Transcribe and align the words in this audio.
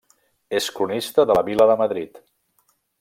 És 0.59 0.69
cronista 0.77 1.25
de 1.33 1.35
la 1.39 1.43
vila 1.51 1.69
de 1.73 1.77
Madrid. 1.83 2.19